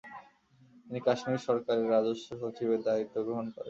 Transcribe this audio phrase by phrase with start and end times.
[0.85, 3.59] তিনি কাশ্মীর সরকারের রাজস্ব সচিবের দায়িত্ব গ্রহণ করেন।